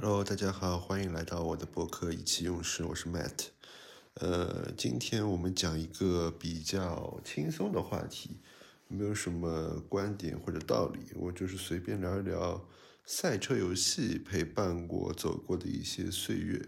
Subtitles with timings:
[0.00, 3.46] Hello，大家好，欢迎来到我的博客意气用事，我是 Matt。
[4.14, 8.36] 呃，今天我们讲一个比较轻松的话题，
[8.86, 12.64] 没有什么观点或者道理，我就是随便聊一聊
[13.04, 16.64] 赛车游戏陪伴我走过的一些岁月。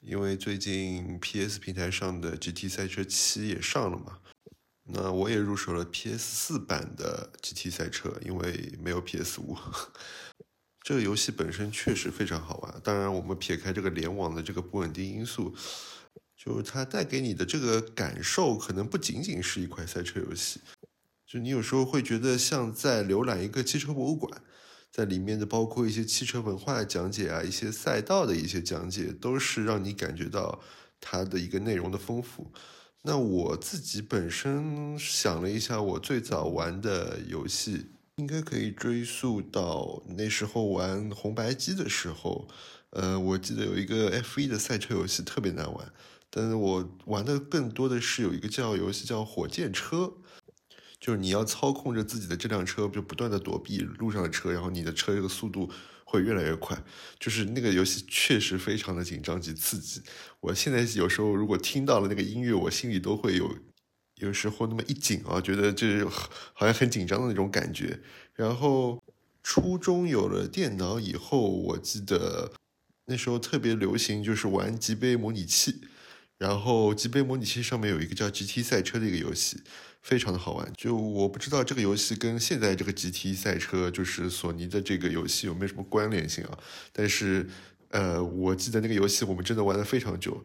[0.00, 4.18] 因为最近 PS 平台上的 GT 赛车七也上了嘛，
[4.86, 9.56] 那我也入手了 PS 四版的 GT 赛车，因为没有 PS 五。
[10.90, 15.54] 这个游戏本身确实非常好玩，当然我们撇开这个联网的这个不稳定因素，
[16.36, 20.58] 就是它带给你的这个感受，可能不仅仅是一款赛车游戏，
[21.24, 24.42] 就你有时候会觉得像在浏览一个汽车博物馆，
[24.90, 30.60] 在里面的包括一些汽车文化的讲解啊，一些赛道的一些讲解，都是让你感觉到
[31.00, 32.50] 它的一个内容的丰富。
[33.02, 37.92] 那我自己本身想了一下，我最早玩的游戏。
[38.20, 42.46] 应该可以追溯到那时候玩红白机的时候，
[42.90, 45.90] 呃，我记得有一个 F 一的赛车游戏特别难玩，
[46.28, 50.12] 但是我玩的更多的是有一个叫游戏叫火箭车，
[51.00, 55.70] 就是你要操控着自己的这辆车，就不断的躲避路上的车，然后你的车这个速度
[56.04, 56.76] 会越来越快，
[57.18, 60.02] 就是那个游戏确实非常的紧张及刺激。
[60.40, 63.56] 我现在有时候如果听到了那个音乐，我心里都会有。
[64.20, 67.98] 有时候那么一紧啊，觉得就是好像很紧张的那种感觉。
[68.34, 69.02] 然后
[69.42, 72.52] 初中有了电脑以后，我记得
[73.06, 75.80] 那时候特别流行就是玩级杯模拟器。
[76.38, 79.60] 然后级杯模拟器上面有一个叫 GT 赛车的一个游戏，
[80.00, 80.72] 非常的好玩。
[80.74, 86.58] 就我不知道这个游戏跟现在这个 GT 赛车，就是索尼的这个游戏有没有什么关联性啊？
[86.94, 87.46] 但是
[87.90, 90.42] 呃，我记得那个游戏我们真的玩的非常久。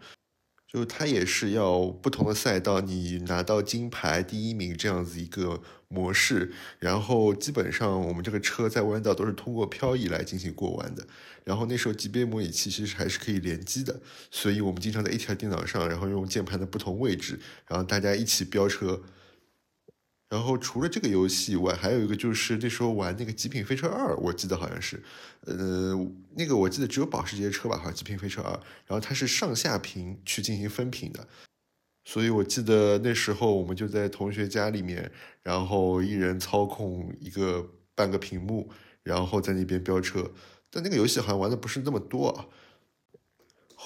[0.67, 11.07] 就它也是要不同的赛道，你拿到金牌第一名这样子一个模式，然后基本上我们这个车在弯道都是通过漂移来进行过弯的。
[11.43, 19.01] 然后那时候级别模拟器其实还是可以联机的，所以我们经常在一台电脑上，然后用键盘的不同位置，然后大家一起飙车。
[20.35, 25.01] 然后除了这个游戏以外，还有一个就是那时候玩那个《极品飞车二》，我记得好像是，
[25.45, 25.97] 呃，
[26.35, 28.51] 那个我记得只有保时捷车吧，好像《极品飞车二》，
[28.85, 31.25] 然后它是上下屏去进行分屏的，
[32.03, 35.09] 所以我记得那时候我们就在同学家里面，
[35.41, 38.69] 然后一人操控一个半个屏幕，
[39.03, 40.29] 然后在那边飙车，
[40.69, 42.45] 但那个游戏好像玩的不是那么多啊。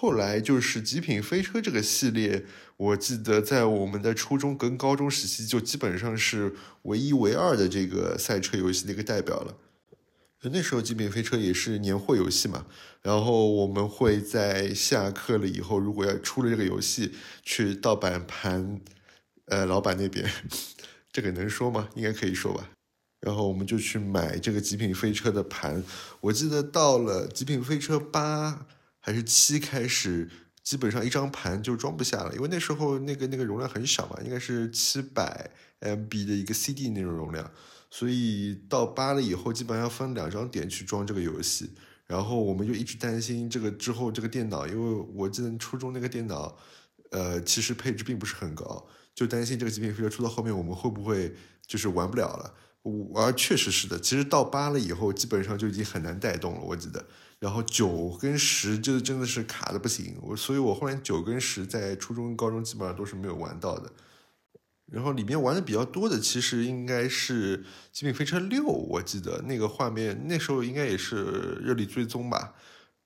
[0.02, 2.46] 后来就是《极品飞车》这个系列，
[2.78, 9.58] 我记得在我们的初中跟高中时期，就基本上是唯一唯二的这个赛车游戏的一个代表了。
[10.44, 12.66] 那时候《极品飞车》也是年货游戏嘛，
[13.02, 17.12] 然后我们会在下课了以后，如果要出了这个游戏，
[17.44, 18.80] 去盗版盘，
[19.48, 20.32] 呃，老板那边，
[21.12, 21.90] 这个能说吗？
[21.96, 22.70] 应该可以说吧。
[23.20, 25.84] 然后我们就去买这个《极品飞车》的盘。
[26.22, 28.52] 我记得到了《极品飞车八》。
[29.00, 30.30] 还是七开始，
[30.64, 37.50] 基本上一张盘就装不下了，因为那时候那个那个容量很小嘛，应该是七百 MB 的一个 CD 那种容量，
[37.90, 41.72] 所以到八了以后，基本上要分两张点去装这个游戏。
[42.06, 46.58] 然后我们就一直担心这个之后这个电脑，因为我记得初中那个电脑，
[47.12, 51.36] 呃，其实配置并不是很高，就担心这个极品飞车出到后面我们会不会
[51.68, 52.54] 就是玩不了了。
[53.14, 57.06] 而确实是的，其实到八了以后，基本上就已经很难带动了，我记得。
[57.40, 63.92] 然后九跟十就真的是卡的不行，我所以，我后来九跟十在初中、高中基本上都是没有玩到的。
[64.92, 67.58] 然后里面玩的比较多的，其实应该是
[67.92, 72.56] 《极品飞车六》，我记得那个画面那时候应该也是热力追踪吧。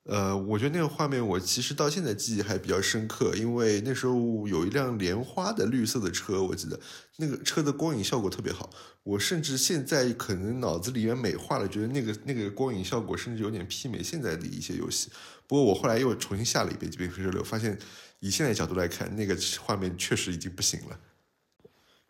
[0.05, 6.77] 呃，我觉得那个画面我其实到现在记忆还比较深刻，因为那时候有一辆莲花的绿色的车，我记得
[7.15, 8.69] 那个车的光影效果特别好。
[9.03, 15.09] 我甚至现在可能脑子里面美化了，觉得那个那个光影效果甚至有点媲美现在的一些游戏。
[15.47, 17.79] 不过我后来又重新下了一遍《极品飞车六》，发现
[18.19, 20.99] 以现在角度来看，那个画面确实已经不行了。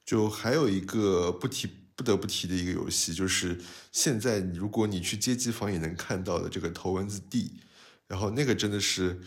[0.03, 3.61] 就还有一个不提不得不提的一个游戏，就是
[3.91, 7.43] 现在如果你去街机房也能看到的这个《头文字 D》。
[8.08, 9.22] 然后那个真的是，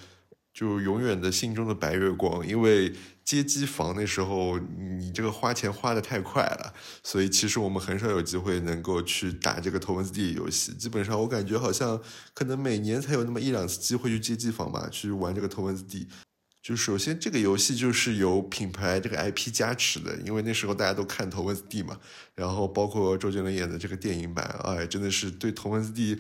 [0.53, 2.93] 就永远的心中的白月光，因为
[3.25, 10.73] 街机房那时候你这个花钱花的太快了，所以其实我们很少有机会能够去打这个头文字 D 游戏。
[10.73, 12.01] 基本上我感觉好像
[12.33, 16.07] 可能每年才有那么一两次机会去街机房吧，去玩这个头文字 D。
[16.63, 21.99] 就首先这个游戏就是有品牌这个 IP 加持的，因为那时候大家都看头文字 D 嘛，
[22.35, 26.19] 然后包括周杰伦演的这个电影版，哎，真的是对头文字 D。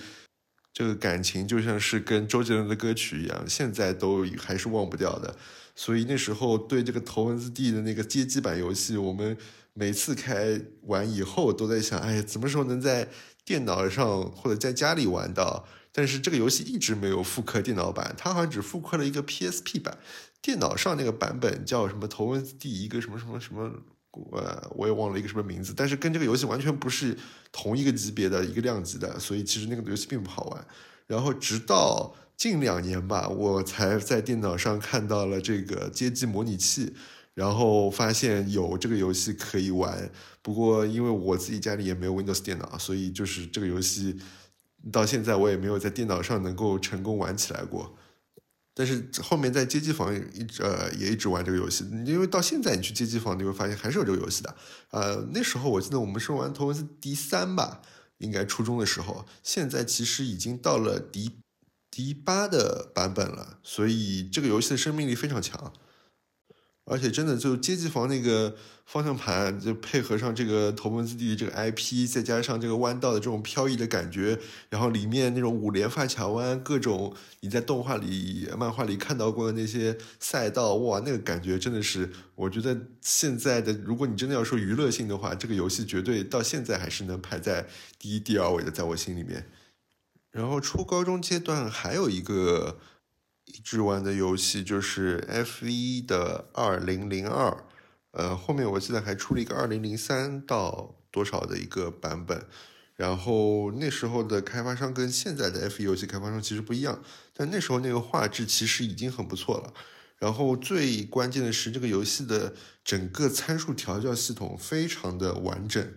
[0.76, 5.34] 这个感情就像是跟周杰伦的歌曲一样，现在都还是忘不掉的。
[5.74, 9.34] 所以那时候对这个头文字 D 的那个街机版游戏，我们
[9.72, 13.08] 每次开完以后都在想，哎，什么时候能在
[13.42, 19.96] 电脑上或者在家里玩到但是这个游戏一直没有复刻电脑版，它好像只复刻了一个 PSP 版，
[20.42, 23.72] 电脑上那个版本叫什么头文字 D 一个什么什么什么，
[24.32, 27.16] 呃，我也忘了一个什么名字，但是跟这个游戏完全不是
[27.50, 30.66] 同一个级别的一个量级的，所以其实那个游戏并不好玩。
[31.06, 36.94] 然后直到近两年吧，我才在电脑上看到了这个街机模拟器。
[37.34, 40.10] 然后发现有这个游戏可以玩，
[40.40, 44.16] 不过因为我自己家里也没有 Windows 电脑，所以就是这个游戏
[44.90, 47.94] 到现在我也没有在电脑上能够成功玩起来过。
[48.78, 54.54] 但是后面在街机房一直呃也一直玩这个游戏，因为到现在你去街机房你会发现还是有这个游戏的。
[54.90, 57.80] 呃，那时候我记得我们是玩头文字 D 三吧，
[58.18, 59.24] 应该初中的时候。
[59.42, 61.38] 现在其实已经到了 D
[61.90, 65.72] D 八的版本了，所以这个游戏的生命力非常强。
[66.88, 68.54] 而且真的就街机房那个
[68.84, 74.38] 方向盘，就配合上这个头文字 D 这个 IP，再加上这个弯道的这种飘逸的感觉，
[74.70, 87.66] 然后里面那种五连发卡弯，各种你在动画里、漫画里看到过的那些赛道，哇，那个感觉真的是，我觉得现在的，如果你真的要说娱乐性的话，这个游戏绝对到现在还是能排在
[87.98, 89.50] 第一、第二位的，在我心里面。
[90.30, 92.78] 然后初高中阶段还有一个。
[93.46, 97.64] 一直玩的游戏就是 F 一的二零零二，
[98.10, 102.44] 呃，后面我记得还出了一个二零零三到多少的一个版本，
[102.96, 107.00] 然后那时候的开发商跟现在的 F 一游戏开发商其实不一样，
[107.32, 109.72] 但那时候那个画质其实已经很不错了，
[110.18, 112.52] 然后最关键的是这个游戏的
[112.84, 115.94] 整个参数调教系统非常的完整，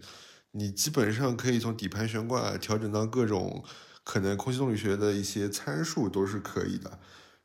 [0.51, 3.63] 你基本上可以从底盘悬挂调整到各种
[4.03, 6.99] 可能空气动力学的一些参数都是可以的。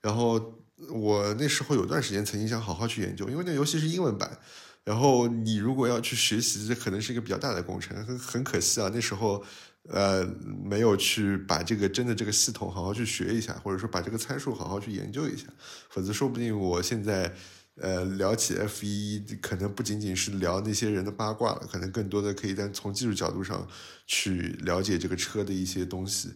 [0.04, 0.60] 然后
[0.90, 4.38] 我那时候有段时间曾经想好好去研究，因为那游戏是英文版，
[4.84, 9.42] 然后你如果要去学习，这可能是一个比较大的工程，很很可惜啊，那时候
[9.88, 10.22] 呃
[10.62, 15.46] 没有去把这个真的这个系统好好去学一下，或者说把这个参数好好去研究一下，
[15.88, 17.34] 否则说不定我现在
[17.76, 23.66] 呃聊起 F 一，可能不仅仅是聊那些人的八卦了，可能更多的可以在从技术角度上
[24.06, 26.30] 去了解这个车的一些东西。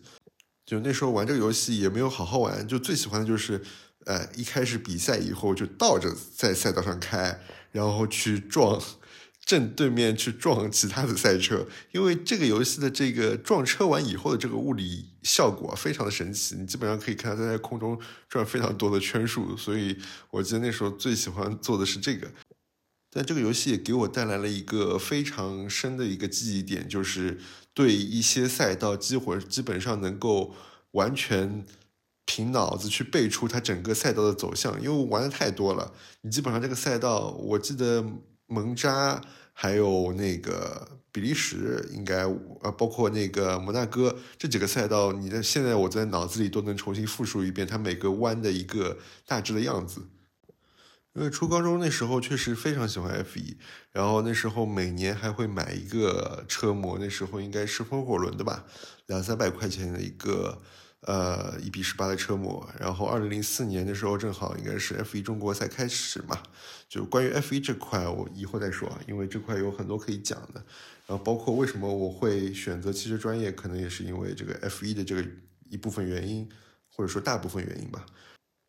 [0.69, 3.59] 就那时候玩这个游戏也没有好好玩，就最喜欢的就是，
[4.05, 7.41] 呃，一开始比赛以后就倒着在赛道上开，
[7.73, 8.79] 然后去撞
[9.47, 17.99] 正对面去撞其他的赛车，因为这个游戏的这个撞车完以后的这个物理效果非常的神奇，你基本上可以看到它在空中
[18.29, 19.97] 转非常多的圈数，所以
[20.31, 22.31] 我记得那时候最喜欢做的是这个。
[23.11, 27.39] 但这个游戏也给我带来了一个非常深的一个记忆点，就是。
[27.75, 30.53] 对一些赛道，激活基本上能够
[30.91, 31.65] 完全
[32.25, 35.93] 凭脑子去背出它整个赛道的走向，因为玩的太多了。
[36.23, 38.05] 你基本上这个赛道，我记得
[38.49, 39.23] 蒙扎
[39.53, 42.25] 还有那个比利时，应该
[42.63, 50.03] 呃包括那个摩纳哥这几个赛道，你的现在我在脑子里都能重新复述一遍它每个弯的一个大致的样子。
[51.19, 53.57] 因为初高中那时候确实非常喜欢 F 一，
[53.91, 58.65] 然后那时候每年还会买一个车模，那时候应该是风火轮的吧，
[59.07, 60.63] 两三百块钱的一个
[61.01, 62.65] 呃一比十八的车模。
[62.79, 66.41] 然后二零零四年的时候正好应该是 F 一中国赛开始嘛，
[66.89, 70.65] 就关于 F 一这块我以后再说，因为这块有很多可以讲的。
[71.09, 75.25] 然后包括为什么我会选择汽车专业，可能也是因为这个 F 一的这个
[75.69, 76.49] 一部分原因，
[76.89, 78.07] 或者说大部分原因吧。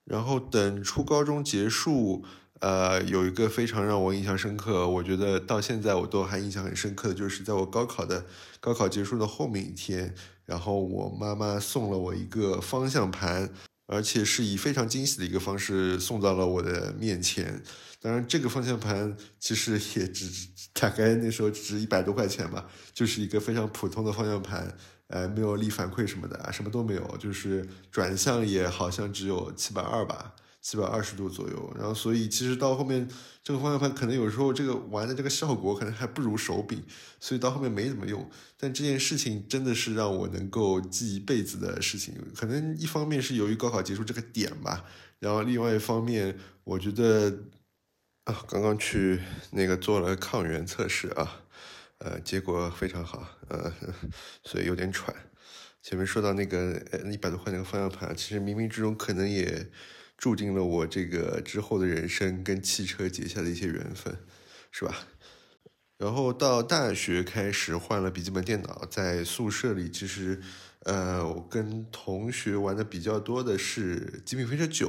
[0.09, 2.25] 然后等初高中结束，
[2.61, 8.25] 呃，有一个非常让我印象深刻，我觉得到现在我都还印象很深刻的，就是在我高考的
[8.59, 13.51] 高考结束的后面一天，然后我妈妈送了我一个方向盘，
[13.85, 17.61] 而且是以非常惊喜的一个方式送到了我的面前。
[18.01, 20.27] 当然，这个方向盘其实也只
[20.73, 24.75] 大概那时候值一百多块钱吧，就是一个非常普通的方向盘。
[25.09, 31.73] 呃，没有力反馈什么的，什么都没有，就是转向也好像只有七百二吧，七百二十度左右。
[31.75, 33.09] 然后，所以其实到后面
[33.43, 36.83] 这个方向盘可能有时候这个玩的这个效果可能还不如手柄，
[37.19, 38.29] 所以到后面没怎么用。
[38.55, 42.13] 但这件事情真的是让我能够记一辈子的事情。
[42.35, 44.85] 可能一方面是由于高考结束这个点吧，
[45.17, 47.35] 然后另外一方面我觉得
[48.25, 51.41] 啊，刚刚去那个做了抗原测试啊。
[51.99, 53.71] 呃，结果非常好，呃，
[54.43, 55.15] 所以有点喘。
[55.81, 59.69] 前面说到那个呃一百多块那个方向盘，其实冥冥之中可能也
[60.17, 64.17] 注定了我这个之后的人生跟汽车结下的一些缘分，
[64.71, 64.95] 是吧？
[65.97, 70.41] 然后到大学开始换了笔记本电脑，在宿舍里其实。
[70.85, 74.87] 呃，我跟同学玩的比较多的是《极品飞车九》，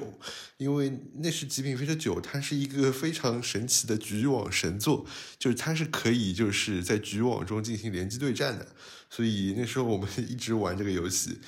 [0.56, 5.04] 因为那是《极品飞车九》，它是一个非常神奇的局域网神作，
[5.36, 8.68] 就是它是可以就是在局域网中进行联机对战的，
[9.10, 11.40] 所以那时候我们 一直玩这个游戏。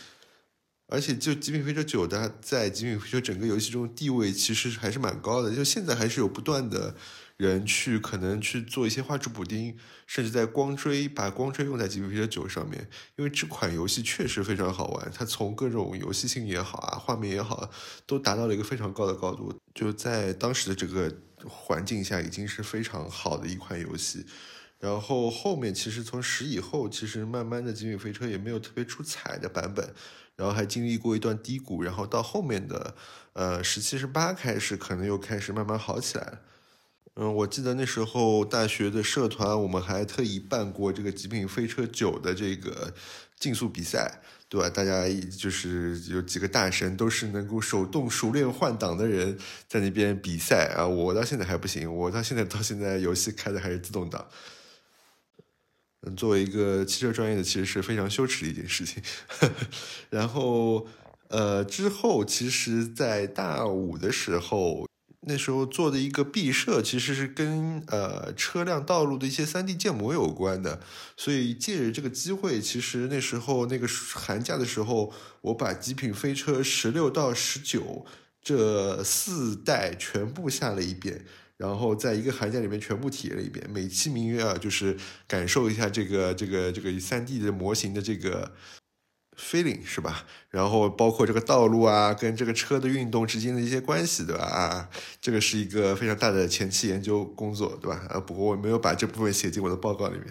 [0.88, 6.94] 而且就《极品飞车九》的在《极品飞车》整个游戏中地位其实还是蛮高的，就现在还是有不断的。
[7.36, 17.70] 人去可能去做一些画质补丁，甚至在光追把光追用在《极品飞车九》上面，因为这款游戏确实非常好玩，它从各种游戏性也好啊，画面也好，
[18.06, 21.12] 都达到了一个非常高的高度，就在当时的这个
[21.44, 24.26] 环境下，已经是非常好的一款游戏。
[24.78, 29.94] 然后后面其实从十以后，其实慢慢的《极品飞车》也没有特别出彩的版本，
[30.34, 32.96] 然后还经历过一段低谷，然后到后面的
[33.34, 36.40] 呃十七、十八开始，可能又开始慢慢好起来了。
[37.16, 42.94] 嗯，我记得那时候大学的社团，我们还特意办过这个《极品飞车九》的这个
[43.38, 44.70] 竞速比赛，对吧？
[44.70, 45.06] 大家
[45.38, 49.38] 就是有几个大神，都是能够手动熟练换挡的人，
[49.68, 50.86] 在那边比赛啊。
[50.86, 54.26] 我到现在还不行，我到现在到现在游戏开的还是自动挡。
[56.06, 59.02] 嗯，作为一个汽车专业的，其实是非常羞耻的一件事情。
[60.08, 60.86] 然后，
[61.28, 64.88] 呃，之后其实，在大五的时候。
[65.24, 70.80] 那时候做的一个毕设，其实是跟呃车辆道路的一些三 D 建模有关的，
[71.16, 75.12] 所以借着这个机会，其实那时候那个寒假的时候，
[75.42, 78.04] 我把极品飞车十六到十九
[78.42, 81.24] 这四代全部下了一遍，
[81.56, 84.96] 然后在一个寒假里面全部体验了一遍，美其名曰啊，就是
[85.28, 88.52] 感受一下这个这个这个三 D 的模型的这个。
[89.36, 90.24] Feeling 是吧？
[90.50, 94.44] 然后包括这个道路啊，跟这个车的运动之间的一些关系，对吧？
[94.44, 94.88] 啊，
[95.20, 98.06] 这个是一个非常大的前期研究工作，对吧？
[98.10, 100.26] 啊，不过我没有把这部分写进我的报告里面。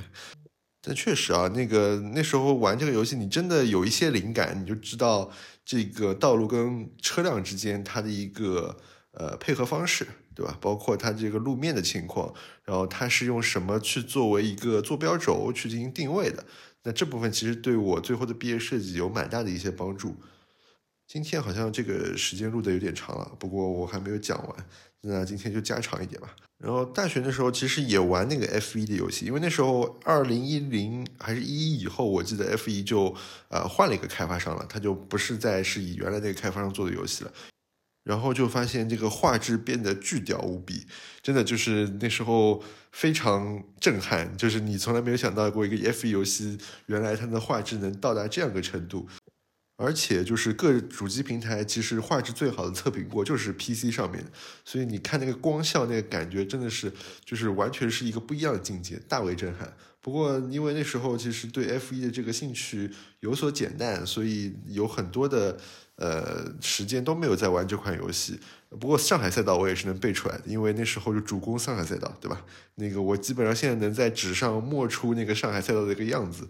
[0.83, 5.31] 但确实啊，那个那时候玩这个游戏，你真的有一些灵感，你就知道
[5.63, 8.77] 这个道路跟车辆之间它的一个
[9.11, 10.57] 呃配合方式，对吧？
[10.61, 16.43] 包括它这个路面的情况，然后它是用什么去作为一个坐标轴去进行定位的。
[16.83, 20.15] 那这部分其实对我最后的毕业设计有蛮大的一些帮助。
[21.07, 24.65] 今天好像这个时间录的有点长了，不过我还没有讲完，
[25.01, 26.33] 那今天就加长一点吧。
[26.57, 33.13] 然后大学的时候其实也玩那个 F 一的游戏，因为那时候二零一零还是一一以后，我记得 F 一就
[33.49, 37.33] 呃换了一个开发商了，它就不是再是以原来那个开发商做的游戏了。
[38.03, 40.85] 然后就发现这个画质变得巨屌无比，
[41.21, 49.07] 真的就是那时候非常震撼，就是你从来没有想到过一个 F 游戏原来它的画质能到达这样个程度，
[49.81, 54.23] 而且就是各主机平台其实画质最好的测评过 就是 PC 上面，
[54.63, 56.91] 所以你看那个光效那个感觉真的是
[57.25, 59.73] 就是完全是一个不一样的境界，大为震撼。
[59.99, 65.57] 不过因为那时候其实对 F 一的这个兴趣有所减淡，所以有很多的。
[65.97, 68.39] 呃，时间都没有在玩这款游戏。
[68.79, 72.43] 不过上海赛道我也是能背出来的，因为那时候就主攻上海赛道，对吧？
[72.73, 76.49] 那个我基本上现在能在纸上默出那个上海赛道的一个样子。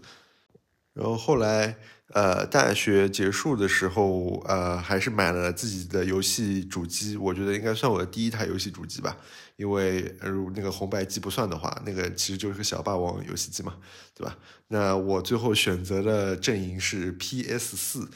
[0.94, 1.76] 然后后来，
[2.12, 7.16] 呃，大学结束的时候，呃，还是买了自己的游戏主机。
[7.16, 9.16] 我觉得应该算我的第一台游戏主机吧，
[9.56, 13.76] 因为如那个红白机不算的话，那个其实就是个小霸王游戏机嘛，
[14.14, 14.36] 对吧？
[14.68, 18.08] 那我最后选择的阵营是 PS 四。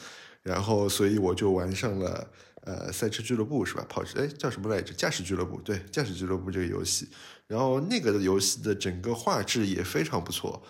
[0.43, 2.31] 然后，所以我就玩上了
[2.63, 3.85] 呃赛车俱乐部，是吧？
[3.89, 4.95] 跑车哎叫什么来着？
[4.95, 7.09] 驾驶俱乐部，对，驾驶俱乐部这个游戏。
[7.49, 10.63] 然后那个的游戏的整个画质也非常不错，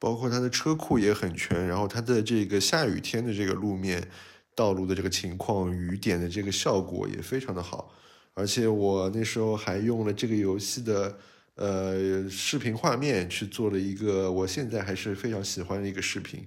[0.00, 1.64] 包括它的车库也很全。
[1.68, 4.08] 然后它的这个下雨天的这个路面
[4.56, 7.94] 道路的这个情况，雨点的这个效果也非常的好。
[8.34, 11.18] 而且我那时候还用了这个游戏的
[11.54, 16.46] 呃视频画面去做了一个我现在还是非常喜欢的一个视频。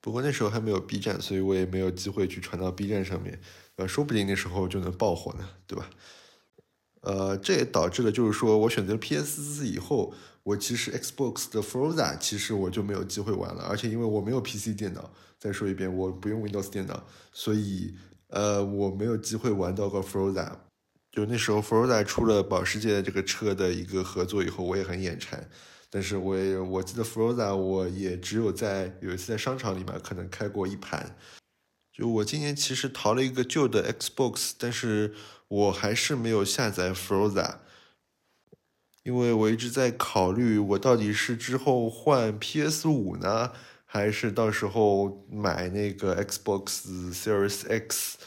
[0.00, 3.40] 不过那时候还没有 B 站，所以我也没有机会去传到 B 站上面，
[3.76, 5.90] 呃，说不定那时候就能爆火呢，对吧？
[7.00, 10.14] 呃，这也导致了，就是说我选择 PS 四以后，
[10.48, 17.94] 我其实 Xbox 的 Forza 其实我就没有机会玩了，而且因为我没有 PC 电脑，再说一遍，我不用 Windows 电脑，所以
[18.28, 20.50] 呃，我没有机会玩到个 Forza。
[21.12, 25.48] 就那时候 Forza 出了保时捷的这个车的一个合作以后，我也很眼馋。
[25.90, 31.16] 但是我也我记得 Froza，我也只有在有一次在商场里面可能开过一盘。
[31.92, 35.14] 就我今年其实淘了一个旧的 Xbox，但是
[35.48, 37.56] 我还是没有下载 Froza，
[39.08, 43.50] 因为我一直在考虑我到底是之后换 PS 五呢，
[43.86, 46.82] 还是到时候买那个 Xbox
[47.14, 48.18] Series X，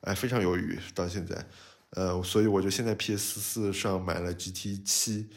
[0.00, 1.46] 哎，非常犹豫到现在。
[1.90, 5.28] 呃，所以我就现在 PS 四上买了 GT 七。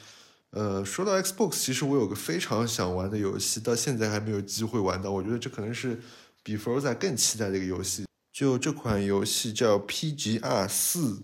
[0.52, 5.12] 呃，说到 Xbox，其实我有个非常想玩的游戏，到现在还没有机会玩到。
[5.12, 6.00] 我觉得这可能是
[6.44, 8.06] 比 Forza 更期待的一个游戏。
[8.32, 11.24] 就这款游戏叫 PGR 四，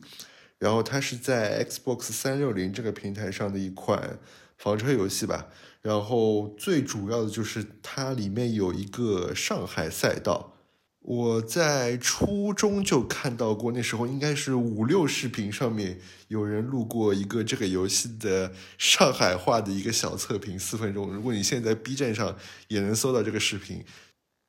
[0.59, 4.19] 然后它是在 Xbox 三六零这个平台上的一款
[4.57, 5.47] 房车游戏吧。
[5.81, 10.57] 然后最主要的就是它里面有一个上海赛道。
[11.01, 15.97] 我在初中就看到过，那时候应该是五六视频上面
[16.27, 21.11] 有人录过一个这个游戏的上海话的一个小测评，四分钟。
[21.11, 22.37] 如果你现在 B 站上
[22.67, 23.85] 也能搜到这个视频。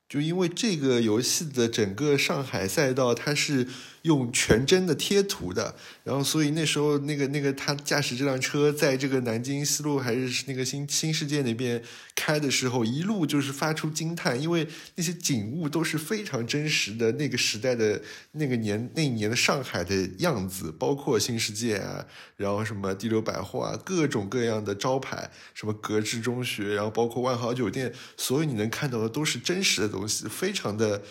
[0.08, 3.68] 就因为这个游戏的整个上海赛道，它是
[4.02, 11.82] 用全真的贴图的，然后所以那时候那个那个他驾驶这辆车在这个南京西路还是那个新新世界那边
[12.14, 18.00] 开的时候，一路就是发出惊叹，因为那些景物都是非常真实的那个时代的
[18.32, 22.04] 那个年那一年的上海的样子，包括新世界啊，
[22.36, 30.26] 然后什么第六百货啊，各种各样的招牌，什么格致中学，然后包括万豪酒店，所有你能看到的都是真实的东西。
[30.28, 31.02] 非常的，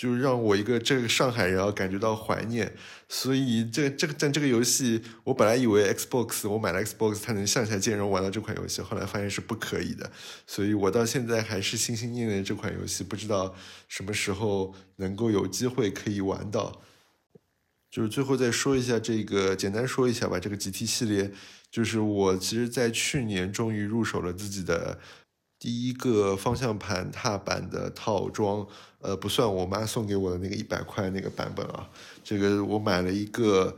[0.00, 2.72] 就是让我一个这个上海人啊感觉到怀念。
[3.06, 10.10] 所以这这个但这个游戏，我本来以为 Xbox 我买了 Xbox 它能向下兼容玩到这款游戏，后来发现是不可以的。
[10.46, 13.54] 所以我到现在还是心心念念这款游戏，不知道
[13.88, 16.80] 什么时候能够有机会可以玩到。
[17.90, 20.40] 就是最后再说一下这个，简单说一下吧。
[20.40, 21.30] 这个 GT 系列，
[21.70, 24.98] 就是我其实在去年终于入手了自己的。
[25.60, 28.66] 第一个方向盘踏板的套装，
[29.00, 31.86] 呃，不算我妈送给我的那个一百块那个版本啊。
[32.24, 33.76] 这个我买了一个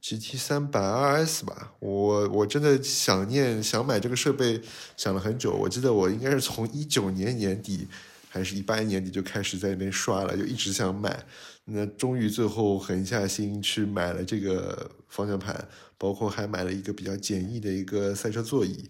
[0.00, 1.72] GT 三百 RS 吧。
[1.80, 4.62] 我我真的想念想买这个设备，
[4.96, 5.52] 想了很久。
[5.52, 7.88] 我记得我应该是从一九年年底，
[8.28, 11.26] 还是一八年年底就开始在那边刷了，就一直想买。
[11.64, 15.66] 那终于最后狠下心去买了这个方向盘，
[15.98, 18.88] 包括还买了一个比较简易的一个赛车座椅。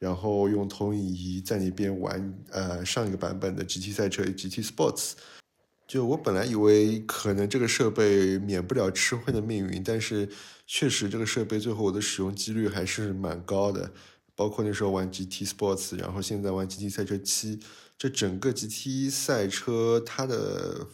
[0.00, 5.12] 然后用投影仪在那边玩，呃，上一个版本的 GT 赛车 GT Sports。
[5.86, 10.28] 就我本来以为可能这个设备免不了吃灰的命运，但是
[10.66, 13.92] 确实这个设备最后我的使用几率还是蛮高的。
[14.34, 17.60] 包括那时候玩 GT Sports，然后现在玩 GT 赛车七，
[17.98, 20.86] 这整个 GT 赛车它的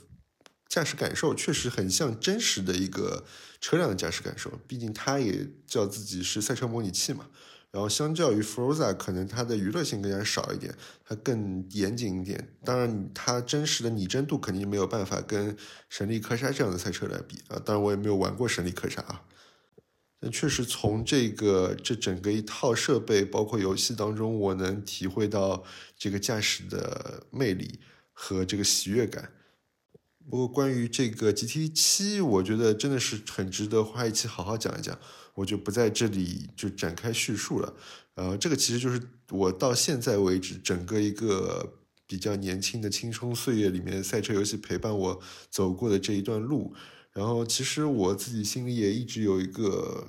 [0.68, 3.24] 驾驶感受确实很像真实的一个
[3.60, 7.28] 车辆的驾驶感受，毕竟它也叫自己是赛车模拟器嘛。
[7.76, 12.56] 然后相较于 Froza，可能它的娱乐性更加少一点，它更严谨一点。
[12.64, 15.54] 当然，它真实的拟真度肯定没有办法跟
[15.90, 17.60] 神力科莎这样的赛车来比啊。
[17.62, 19.20] 当然，我也没有玩过神力科莎啊。
[20.18, 25.62] 但确实从这个这整个一套设备，包括游戏当中，我能体会到
[25.98, 27.78] 这个驾驶的魅力
[28.14, 29.30] 和这个喜悦感。
[30.28, 34.98] 不过，关于这个 GT 七，我觉得真的是很值得花一期好好讲一讲。
[35.34, 37.74] 我就不在这里就展开叙述了，
[38.14, 41.74] 呃，这个其实就是我到现在为止整个一个
[42.06, 46.74] 比较年轻的青春岁月里面，赛车游戏陪伴我走过的这一段路。
[47.12, 50.06] 然后，其实我自己心里也一直有一个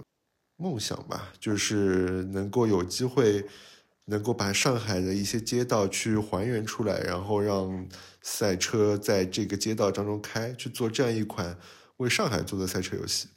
[0.56, 3.46] 梦想吧，就是能够有机会
[4.06, 7.86] 能够把上海的一些街道去还原出来，然后让
[8.30, 11.58] 赛车在这个街道当中开，去做这样一款
[11.96, 13.30] 为上海做的赛车游戏。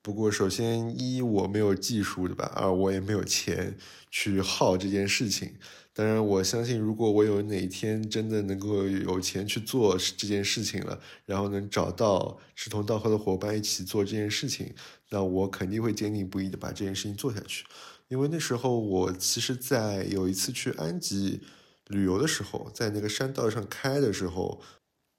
[0.00, 2.50] 不过，首先一我没有技术，对吧？
[2.56, 3.76] 二我也没有钱
[4.10, 5.52] 去耗这件事情。
[5.92, 14.72] 当然，我相信如果我有哪一天真的能够有钱去做这件事情了，然后能找到志同道合的伙伴一起做这件事情，
[15.10, 17.66] 那我肯定会坚定不移的把这件事情做下去。
[18.08, 21.42] 因为那时候我其实，在有一次去安吉
[21.88, 24.60] 旅游的时候，在那个山道上开的时候。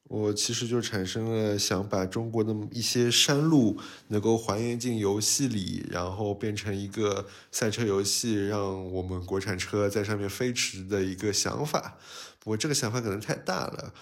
[0.09, 11.99] 我其实就产生了想把中国的一些山路能够还原进游戏里，然后变成一个赛车游戏，让我们国产车在上面飞驰的一个想法。
[12.39, 13.93] 不过这个想法可能太大了。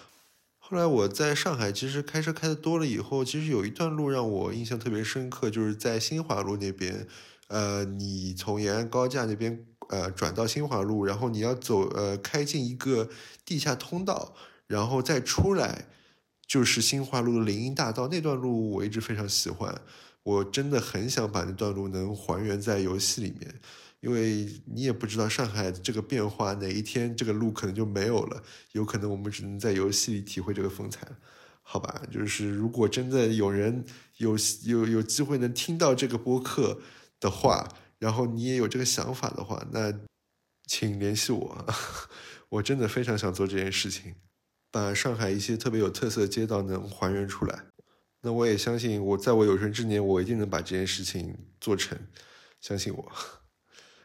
[0.57, 7.05] 后来我在上海其实开车开的多了以后，其实有一段路让我印象特别深刻，就是在新华路那边，
[7.49, 13.09] 呃，你从延安高架那边呃转到新华路，然后你要走呃开进一个
[13.45, 14.33] 地下通道，
[14.67, 15.87] 然后再出来。
[16.47, 19.81] 就是新华路的林荫大道那段路，我一直非常喜欢。
[20.23, 23.53] 我真的很想把那段路能还原在游戏里面，
[23.99, 31.05] 因为你也不知道上海这个变化哪一天这个路可能就没有了，有可能我们只能在游戏里体会这个风采，
[31.61, 32.01] 好吧？
[32.09, 33.83] 就是如果真的有人
[34.19, 36.79] 有有有机会能听到这个播客
[37.19, 37.67] 的话，
[37.99, 39.93] 然后你也有这个想法的话，那
[40.65, 41.65] 请联系我，
[42.49, 44.15] 我真的非常想做这件事情。
[44.69, 47.63] 把上海一些特别有特色的街道能还原出来，
[48.21, 51.97] 那我也相信我在我有生之年，我一定能把这件事情做成，
[52.59, 53.11] 相信我。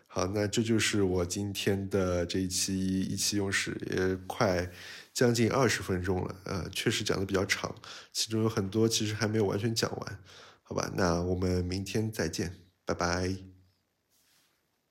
[0.07, 4.71] 好，那这就是我今天的这一期意气用事，也快
[5.13, 7.75] 将近二十分钟了，呃，确实讲的比较长，
[8.13, 10.19] 其中有很多其实还没有完全讲完，
[10.63, 12.55] 好吧，那我们明天再见，
[12.87, 13.52] 拜拜。